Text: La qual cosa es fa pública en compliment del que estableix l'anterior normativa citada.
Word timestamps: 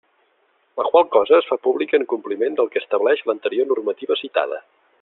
La 0.79 0.85
qual 0.93 1.03
cosa 1.15 1.35
es 1.41 1.49
fa 1.49 1.57
pública 1.67 1.99
en 1.99 2.05
compliment 2.13 2.57
del 2.61 2.73
que 2.77 2.81
estableix 2.85 3.23
l'anterior 3.29 3.71
normativa 3.73 4.19
citada. 4.23 4.61